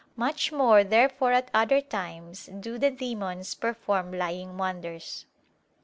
[0.15, 5.27] Much more therefore at other times do the demons perform lying wonders.